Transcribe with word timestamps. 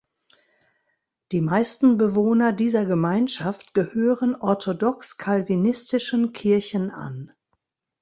Die 1.31 1.41
meisten 1.41 1.99
Bewohner 1.99 2.53
dieser 2.53 2.87
Gemeinschaft 2.87 3.75
gehören 3.75 4.35
orthodox 4.35 5.15
calvinistischen 5.19 6.33
Kirchen 6.33 6.89
an. 6.89 7.31